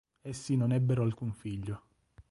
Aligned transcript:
Essi 0.23 0.55
non 0.55 0.71
ebbero 0.71 1.03
alcun 1.03 1.31
figlio. 1.31 1.81